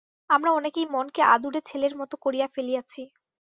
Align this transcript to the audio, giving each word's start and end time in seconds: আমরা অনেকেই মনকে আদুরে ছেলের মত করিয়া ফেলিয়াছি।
আমরা 0.29 0.49
অনেকেই 0.51 0.87
মনকে 0.91 1.21
আদুরে 1.33 1.59
ছেলের 1.65 1.93
মত 1.99 2.11
করিয়া 2.23 2.47
ফেলিয়াছি। 2.55 3.01